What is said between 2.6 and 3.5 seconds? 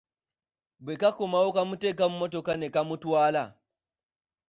kamutwala.